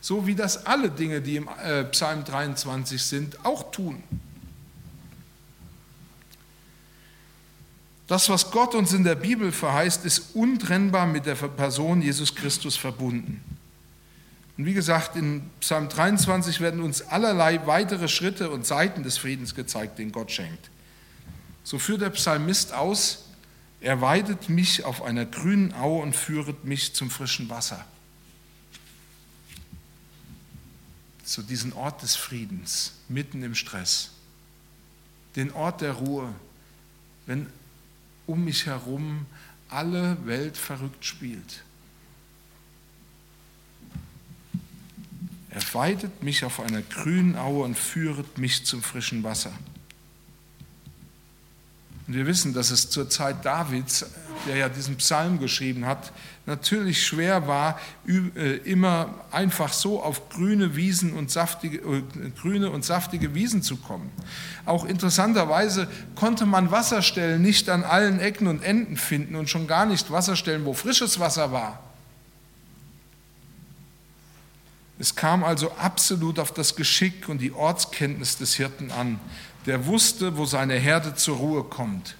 [0.03, 4.03] So wie das alle Dinge, die im äh, Psalm 23 sind, auch tun.
[8.07, 12.75] Das, was Gott uns in der Bibel verheißt, ist untrennbar mit der Person Jesus Christus
[12.75, 13.41] verbunden.
[14.57, 19.55] Und wie gesagt, in Psalm 23 werden uns allerlei weitere Schritte und Seiten des Friedens
[19.55, 20.69] gezeigt, den Gott schenkt.
[21.63, 23.29] So führt der Psalmist aus,
[23.79, 27.85] er weidet mich auf einer grünen Aue und führet mich zum frischen Wasser.
[31.23, 34.11] Zu diesem Ort des Friedens, mitten im Stress.
[35.35, 36.33] Den Ort der Ruhe,
[37.25, 37.47] wenn
[38.27, 39.25] um mich herum
[39.69, 41.63] alle Welt verrückt spielt.
[45.49, 49.53] Er weidet mich auf einer grünen Aue und führet mich zum frischen Wasser.
[52.07, 54.05] Und wir wissen, dass es zur Zeit Davids,
[54.45, 56.11] der ja diesen Psalm geschrieben hat,
[56.45, 62.03] natürlich schwer war, äh, immer einfach so auf grüne Wiesen und saftige, äh,
[62.41, 64.11] grüne und saftige Wiesen zu kommen.
[64.65, 69.85] Auch interessanterweise konnte man Wasserstellen nicht an allen Ecken und Enden finden und schon gar
[69.85, 71.79] nicht Wasserstellen, wo frisches Wasser war.
[74.99, 79.19] Es kam also absolut auf das Geschick und die Ortskenntnis des Hirten an,
[79.65, 82.15] der wusste, wo seine Herde zur Ruhe kommt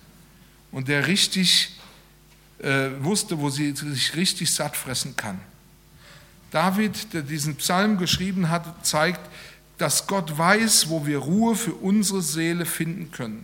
[0.71, 1.77] und der richtig
[2.59, 5.39] äh, wusste, wo sie sich richtig satt fressen kann.
[6.51, 9.21] David, der diesen Psalm geschrieben hat, zeigt,
[9.77, 13.43] dass Gott weiß, wo wir Ruhe für unsere Seele finden können,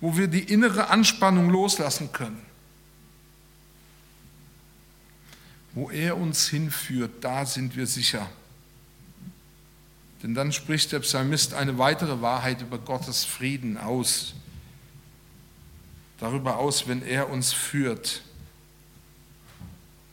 [0.00, 2.42] wo wir die innere Anspannung loslassen können.
[5.72, 8.28] Wo er uns hinführt, da sind wir sicher.
[10.22, 14.34] Denn dann spricht der Psalmist eine weitere Wahrheit über Gottes Frieden aus.
[16.18, 18.22] Darüber aus, wenn er uns führt.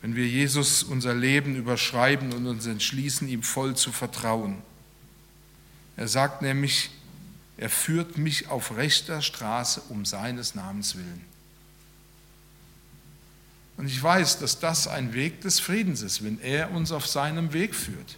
[0.02, 4.58] Wenn wir Jesus unser Leben überschreiben und uns entschließen, ihm voll zu vertrauen.
[5.98, 6.91] Er sagt nämlich,
[7.58, 11.26] er führt mich auf rechter Straße um seines Namens willen.
[13.78, 17.52] Und ich weiß, dass das ein Weg des Friedens ist, wenn er uns auf seinem
[17.54, 18.18] Weg führt.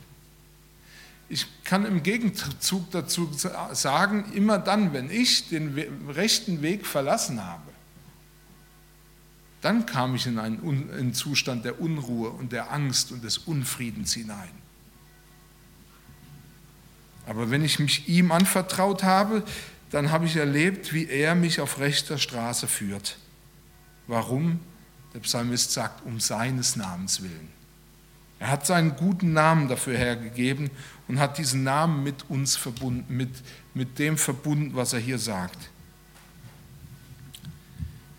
[1.29, 3.29] Ich kann im Gegenzug dazu
[3.73, 7.67] sagen, immer dann, wenn ich den rechten Weg verlassen habe,
[9.61, 14.51] dann kam ich in einen, Zustand der Unruhe und der Angst und des Unfriedens hinein.
[17.25, 19.43] Aber wenn ich mich ihm anvertraut habe,
[19.89, 23.17] dann habe ich erlebt, wie er mich auf rechter Straße führt.
[24.07, 24.61] Warum?
[25.13, 27.56] Der Psalmist sagt, um seines Namens willen.
[28.39, 30.69] Er hat seinen guten Namen dafür hergegeben
[31.07, 33.31] und hat diesen Namen mit uns verbunden, mit,
[33.73, 35.57] mit dem verbunden, was er hier sagt.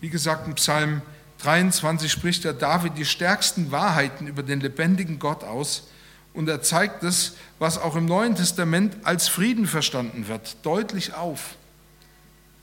[0.01, 1.01] Wie gesagt, im Psalm
[1.39, 5.87] 23 spricht der David die stärksten Wahrheiten über den lebendigen Gott aus
[6.33, 11.55] und er zeigt es, was auch im Neuen Testament als Frieden verstanden wird, deutlich auf.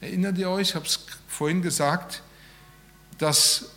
[0.00, 2.22] Erinnert ihr euch, ich habe es vorhin gesagt,
[3.18, 3.70] dass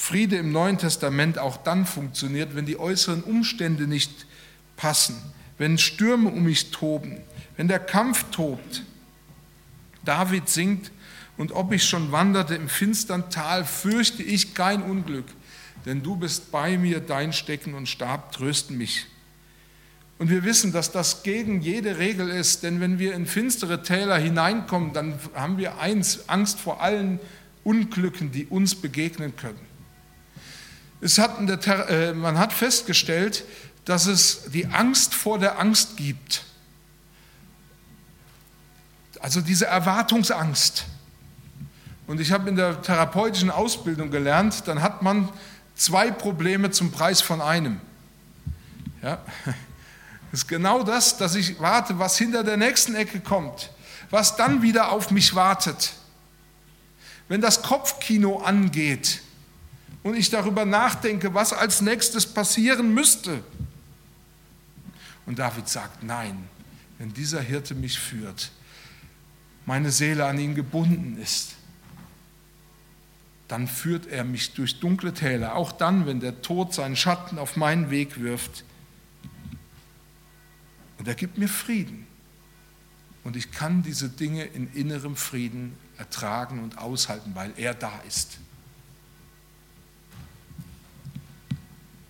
[0.00, 4.26] Friede im Neuen Testament auch dann funktioniert, wenn die äußeren Umstände nicht
[4.76, 5.20] passen,
[5.58, 7.18] wenn Stürme um mich toben,
[7.56, 8.84] wenn der Kampf tobt.
[10.04, 10.92] David singt,
[11.36, 15.26] und ob ich schon wanderte im finstern Tal, fürchte ich kein Unglück,
[15.84, 19.06] denn du bist bei mir, dein Stecken und Stab trösten mich.
[20.18, 24.16] Und wir wissen, dass das gegen jede Regel ist, denn wenn wir in finstere Täler
[24.16, 27.18] hineinkommen, dann haben wir eins, Angst vor allen
[27.64, 29.67] Unglücken, die uns begegnen können.
[31.00, 33.44] Hat äh, man hat festgestellt,
[33.84, 36.44] dass es die Angst vor der Angst gibt.
[39.20, 40.84] Also diese Erwartungsangst.
[42.06, 45.28] Und ich habe in der therapeutischen Ausbildung gelernt, dann hat man
[45.74, 47.80] zwei Probleme zum Preis von einem.
[49.02, 49.22] Ja,
[50.32, 53.70] das ist genau das, dass ich warte, was hinter der nächsten Ecke kommt,
[54.10, 55.92] was dann wieder auf mich wartet.
[57.28, 59.20] Wenn das Kopfkino angeht
[60.02, 63.42] und ich darüber nachdenke, was als nächstes passieren müsste.
[65.26, 66.48] Und David sagt, nein,
[66.98, 68.50] wenn dieser Hirte mich führt,
[69.66, 71.54] meine Seele an ihn gebunden ist,
[73.48, 77.56] dann führt er mich durch dunkle Täler, auch dann, wenn der Tod seinen Schatten auf
[77.56, 78.64] meinen Weg wirft.
[80.98, 82.06] Und er gibt mir Frieden.
[83.24, 88.38] Und ich kann diese Dinge in innerem Frieden ertragen und aushalten, weil er da ist.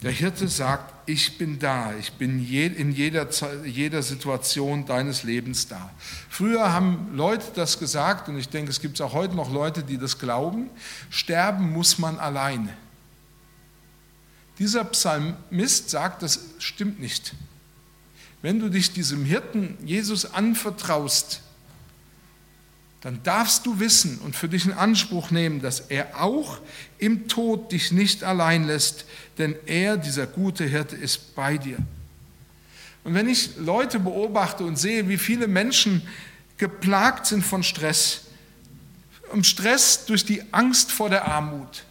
[0.02, 3.28] Der Hirte sagt, ich bin da, ich bin in jeder,
[3.64, 5.90] jeder Situation deines Lebens da.
[6.28, 9.98] Früher haben Leute das gesagt und ich denke, es gibt auch heute noch Leute, die
[9.98, 10.70] das glauben,
[11.10, 12.76] sterben muss man alleine.
[14.60, 17.34] Dieser Psalmist sagt, das stimmt nicht.
[18.40, 21.42] Wenn du dich diesem Hirten Jesus anvertraust,
[23.08, 26.58] dann darfst du wissen und für dich in Anspruch nehmen, dass er auch
[26.98, 29.06] im Tod dich nicht allein lässt,
[29.38, 31.78] denn er, dieser gute Hirte, ist bei dir.
[33.04, 36.06] Und wenn ich Leute beobachte und sehe, wie viele Menschen
[36.58, 38.26] geplagt sind von Stress,
[39.32, 41.84] und Stress durch die Angst vor der Armut,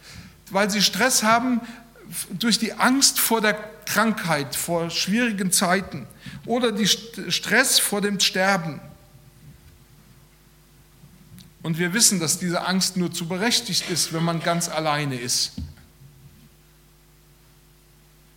[0.52, 1.60] weil sie Stress haben
[2.30, 3.54] durch die Angst vor der
[3.86, 6.06] Krankheit, vor schwierigen Zeiten
[6.46, 8.80] oder die Stress vor dem Sterben,
[11.62, 15.52] und wir wissen, dass diese Angst nur zu berechtigt ist, wenn man ganz alleine ist.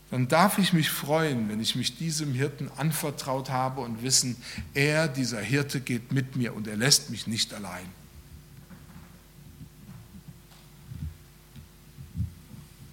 [0.10, 4.36] Dann darf ich mich freuen, wenn ich mich diesem Hirten anvertraut habe und wissen,
[4.74, 7.86] er, dieser Hirte, geht mit mir und er lässt mich nicht allein.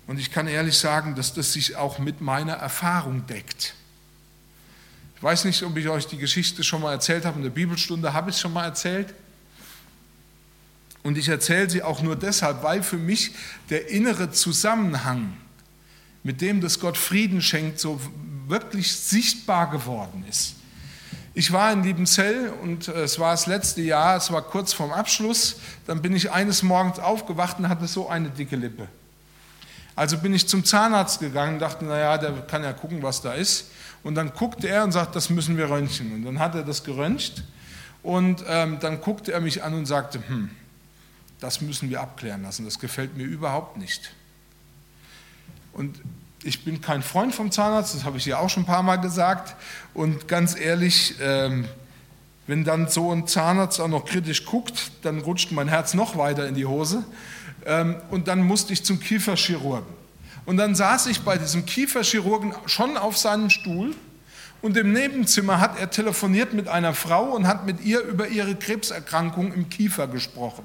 [0.06, 3.74] Und ich kann ehrlich sagen, dass das sich auch mit meiner Erfahrung deckt.
[5.16, 7.36] Ich weiß nicht, ob ich euch die Geschichte schon mal erzählt habe.
[7.38, 9.12] In der Bibelstunde habe ich es schon mal erzählt.
[11.02, 13.32] Und ich erzähle sie auch nur deshalb, weil für mich
[13.70, 15.37] der innere Zusammenhang,
[16.22, 18.00] mit dem das Gott Frieden schenkt, so
[18.46, 20.54] wirklich sichtbar geworden ist.
[21.34, 24.90] Ich war in Liebenzell und äh, es war das letzte Jahr, es war kurz vorm
[24.90, 25.61] Abschluss.
[25.87, 28.88] Dann bin ich eines Morgens aufgewacht und hatte so eine dicke Lippe.
[29.94, 33.34] Also bin ich zum Zahnarzt gegangen und dachte, naja, der kann ja gucken, was da
[33.34, 33.70] ist.
[34.02, 36.12] Und dann guckte er und sagt, das müssen wir röntgen.
[36.12, 37.44] Und dann hat er das geröntgt
[38.02, 40.50] und ähm, dann guckte er mich an und sagte, hm,
[41.40, 42.64] das müssen wir abklären lassen.
[42.64, 44.12] Das gefällt mir überhaupt nicht.
[45.72, 46.01] Und
[46.42, 48.96] ich bin kein Freund vom Zahnarzt, das habe ich ja auch schon ein paar Mal
[48.96, 49.57] gesagt.
[49.94, 51.66] Und ganz ehrlich, ähm,
[52.46, 56.48] wenn dann so ein Zahnarzt auch noch kritisch guckt, dann rutscht mein Herz noch weiter
[56.48, 57.05] in die Hose.
[57.66, 59.98] Ähm, und dann musste ich zum Kieferchirurgen.
[60.46, 63.94] Und dann saß ich bei diesem Kieferchirurgen schon auf seinem Stuhl
[64.62, 68.55] und im Nebenzimmer hat er telefoniert mit einer Frau und hat mit ihr über ihre
[68.57, 70.64] Krebserkrankung im Kiefer gesprochen.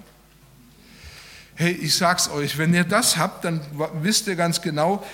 [1.55, 3.61] Hey, ich sag's euch, wenn ihr das habt, dann
[4.01, 5.05] wisst ihr ganz genau,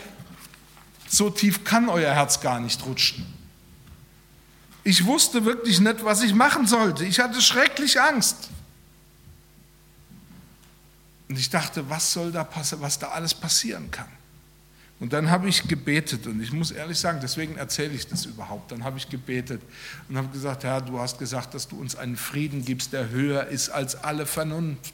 [1.08, 3.26] so tief kann euer Herz gar nicht rutschen.
[4.84, 7.04] Ich wusste wirklich nicht, was ich machen sollte.
[7.06, 8.50] Ich hatte schrecklich Angst.
[11.28, 14.08] Und ich dachte, was soll da passieren, was da alles passieren kann.
[15.00, 18.72] Und dann habe ich gebetet und ich muss ehrlich sagen, deswegen erzähle ich das überhaupt.
[18.72, 19.62] Dann habe ich gebetet
[20.10, 23.48] und habe gesagt, Herr, du hast gesagt, dass du uns einen Frieden gibst, der höher
[23.48, 24.94] ist als alle Vernunft.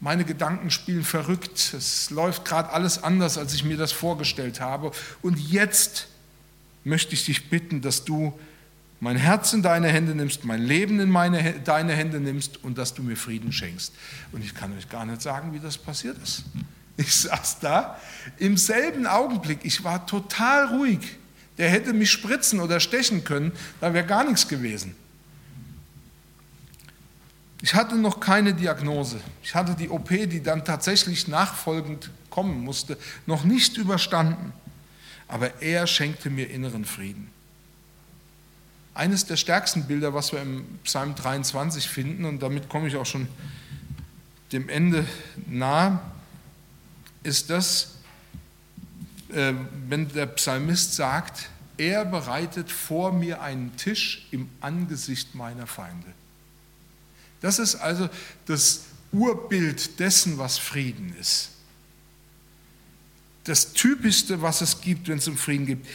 [0.00, 1.74] Meine Gedanken spielen verrückt.
[1.74, 4.92] Es läuft gerade alles anders, als ich mir das vorgestellt habe.
[5.22, 6.06] Und jetzt
[6.84, 8.38] möchte ich dich bitten, dass du
[9.00, 12.94] mein Herz in deine Hände nimmst, mein Leben in meine, deine Hände nimmst und dass
[12.94, 13.92] du mir Frieden schenkst.
[14.32, 16.44] Und ich kann euch gar nicht sagen, wie das passiert ist.
[16.96, 17.98] Ich saß da
[18.38, 20.98] im selben Augenblick, ich war total ruhig.
[21.56, 24.96] Der hätte mich spritzen oder stechen können, da wäre gar nichts gewesen.
[27.60, 29.20] Ich hatte noch keine Diagnose.
[29.42, 32.96] Ich hatte die OP, die dann tatsächlich nachfolgend kommen musste,
[33.26, 34.52] noch nicht überstanden.
[35.26, 37.30] Aber er schenkte mir inneren Frieden.
[38.94, 43.06] Eines der stärksten Bilder, was wir im Psalm 23 finden, und damit komme ich auch
[43.06, 43.28] schon
[44.52, 45.04] dem Ende
[45.46, 46.00] nahe,
[47.22, 47.96] ist das,
[49.32, 49.52] äh,
[49.88, 56.06] wenn der Psalmist sagt, er bereitet vor mir einen Tisch im Angesicht meiner Feinde.
[57.40, 58.08] Das ist also
[58.46, 58.82] das
[59.12, 61.50] Urbild dessen, was Frieden ist.
[63.44, 65.86] Das Typischste, was es gibt, wenn es um Frieden geht.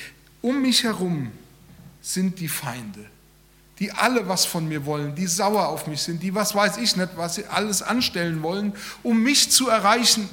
[0.42, 1.32] Um mich herum
[2.02, 3.06] sind die Feinde,
[3.80, 6.96] die alle was von mir wollen, die sauer auf mich sind, die was weiß ich
[6.96, 8.74] nicht, was sie alles anstellen wollen,
[9.04, 10.30] um mich zu erreichen.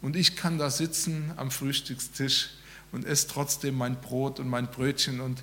[0.00, 2.50] Und ich kann da sitzen am Frühstückstisch
[2.92, 5.42] und esse trotzdem mein Brot und mein Brötchen und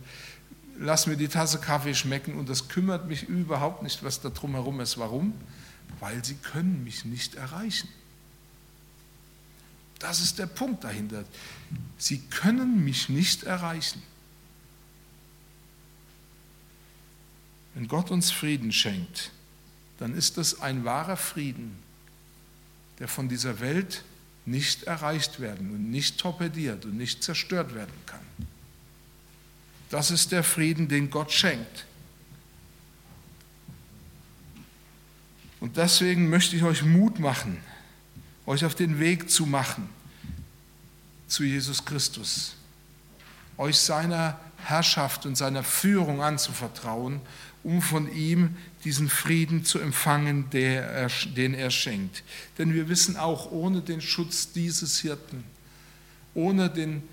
[0.77, 4.79] lass mir die Tasse Kaffee schmecken und das kümmert mich überhaupt nicht, was da drumherum
[4.79, 4.97] ist.
[4.97, 5.33] Warum?
[5.99, 7.89] Weil sie können mich nicht erreichen.
[9.99, 11.23] Das ist der Punkt dahinter.
[11.97, 14.01] Sie können mich nicht erreichen.
[17.75, 19.31] Wenn Gott uns Frieden schenkt,
[19.99, 21.77] dann ist das ein wahrer Frieden,
[22.99, 24.03] der von dieser Welt
[24.45, 28.19] nicht erreicht werden und nicht torpediert und nicht zerstört werden kann.
[29.91, 31.85] Das ist der Frieden, den Gott schenkt.
[35.59, 37.57] Und deswegen möchte ich euch Mut machen,
[38.45, 39.89] euch auf den Weg zu machen
[41.27, 42.55] zu Jesus Christus,
[43.57, 47.21] euch seiner Herrschaft und seiner Führung anzuvertrauen,
[47.63, 52.23] um von ihm diesen Frieden zu empfangen, er, den er schenkt.
[52.57, 55.43] Denn wir wissen auch, ohne den Schutz dieses Hirten,
[56.33, 57.03] ohne den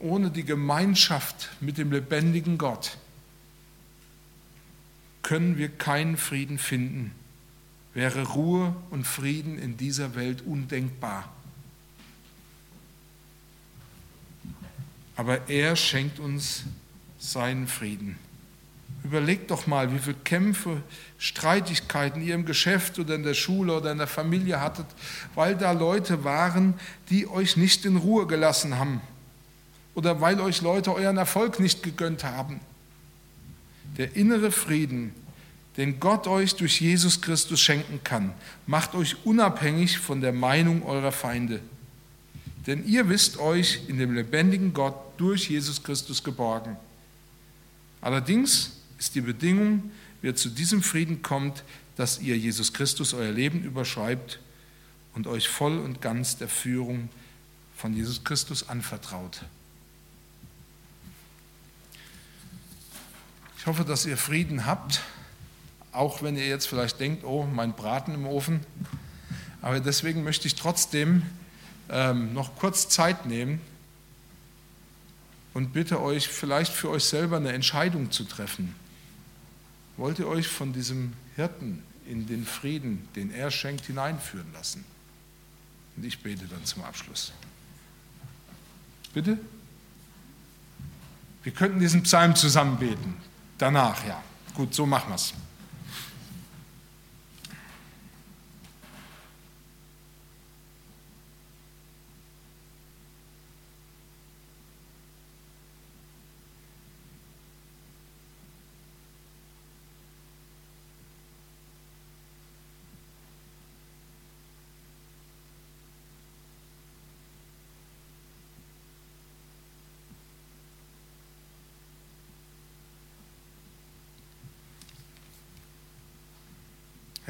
[0.00, 2.96] ohne die Gemeinschaft mit dem lebendigen Gott
[5.22, 7.12] können wir keinen Frieden finden.
[7.92, 11.30] Wäre Ruhe und Frieden in dieser Welt undenkbar.
[15.16, 16.64] Aber er schenkt uns
[17.18, 18.18] seinen Frieden.
[19.04, 20.82] Überlegt doch mal, wie viele Kämpfe,
[21.18, 24.86] Streitigkeiten ihr im Geschäft oder in der Schule oder in der Familie hattet,
[25.34, 26.74] weil da Leute waren,
[27.10, 29.02] die euch nicht in Ruhe gelassen haben
[30.00, 32.58] oder weil euch Leute euren Erfolg nicht gegönnt haben.
[33.98, 35.12] Der innere Frieden,
[35.76, 38.32] den Gott euch durch Jesus Christus schenken kann,
[38.66, 41.60] macht euch unabhängig von der Meinung eurer Feinde.
[42.66, 46.78] Denn ihr wisst euch in dem lebendigen Gott durch Jesus Christus geborgen.
[48.00, 49.90] Allerdings ist die Bedingung,
[50.22, 51.62] wer zu diesem Frieden kommt,
[51.96, 54.40] dass ihr Jesus Christus euer Leben überschreibt
[55.14, 57.10] und euch voll und ganz der Führung
[57.76, 59.42] von Jesus Christus anvertraut.
[63.60, 65.02] Ich hoffe, dass ihr Frieden habt,
[65.92, 68.60] auch wenn ihr jetzt vielleicht denkt, oh, mein Braten im Ofen.
[69.60, 71.24] Aber deswegen möchte ich trotzdem
[71.90, 73.60] ähm, noch kurz Zeit nehmen
[75.52, 78.74] und bitte euch vielleicht für euch selber eine Entscheidung zu treffen.
[79.98, 84.86] Wollt ihr euch von diesem Hirten in den Frieden, den er schenkt, hineinführen lassen?
[85.98, 87.34] Und ich bete dann zum Abschluss.
[89.12, 89.36] Bitte?
[91.42, 93.16] Wir könnten diesen Psalm zusammen beten.
[93.60, 94.22] Danach, ja.
[94.54, 95.34] Gut, so machen wir es.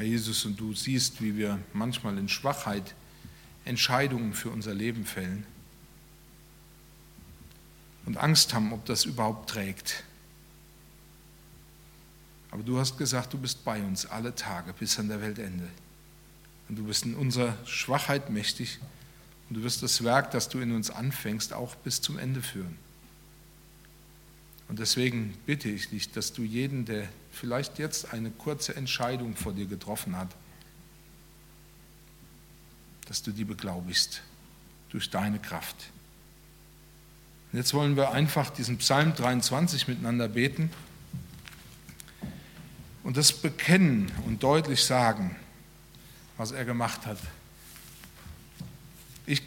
[0.01, 2.95] Herr Jesus, und du siehst, wie wir manchmal in Schwachheit
[3.65, 5.45] Entscheidungen für unser Leben fällen
[8.07, 10.03] und Angst haben, ob das überhaupt trägt.
[12.49, 15.67] Aber du hast gesagt, du bist bei uns alle Tage bis an der Weltende.
[16.67, 18.79] Und du bist in unserer Schwachheit mächtig
[19.49, 22.75] und du wirst das Werk, das du in uns anfängst, auch bis zum Ende führen.
[24.71, 29.51] Und deswegen bitte ich dich, dass du jeden, der vielleicht jetzt eine kurze Entscheidung vor
[29.51, 30.29] dir getroffen hat,
[33.05, 34.21] dass du die beglaubigst
[34.89, 35.75] durch deine Kraft.
[37.51, 40.71] Und jetzt wollen wir einfach diesen Psalm 23 miteinander beten
[43.03, 45.35] und das bekennen und deutlich sagen,
[46.37, 47.17] was er gemacht hat.
[49.25, 49.41] Ich,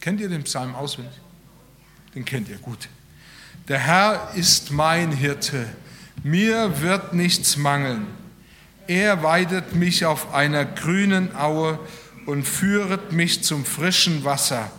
[0.00, 1.14] kennt ihr den Psalm auswendig?
[2.14, 2.88] Den kennt ihr gut.
[3.68, 5.66] Der Herr ist mein Hirte,
[6.22, 8.06] mir wird nichts mangeln.
[8.86, 11.78] Er weidet mich auf einer grünen Aue
[12.26, 14.70] und führet mich zum frischen Wasser.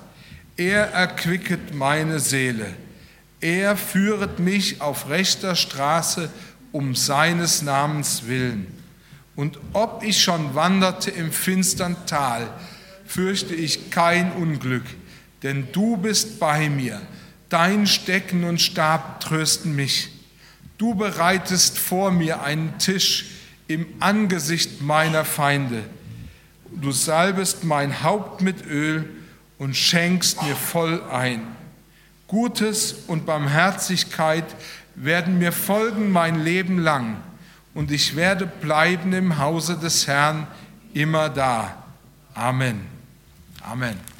[0.57, 2.73] Er erquicket meine Seele.
[3.39, 6.29] Er führet mich auf rechter Straße
[6.71, 8.67] um seines Namens willen.
[9.35, 12.49] Und ob ich schon wanderte im finstern Tal,
[13.05, 14.85] fürchte ich kein Unglück,
[15.41, 17.01] denn du bist bei mir.
[17.51, 20.09] Dein Stecken und Stab trösten mich.
[20.77, 23.25] Du bereitest vor mir einen Tisch
[23.67, 25.83] im Angesicht meiner Feinde.
[26.71, 29.09] Du salbest mein Haupt mit Öl
[29.57, 31.41] und schenkst mir voll ein.
[32.27, 34.45] Gutes und Barmherzigkeit
[34.95, 37.17] werden mir folgen mein Leben lang,
[37.73, 40.47] und ich werde bleiben im Hause des Herrn
[40.93, 41.83] immer da.
[42.33, 42.79] Amen.
[43.61, 44.10] Amen.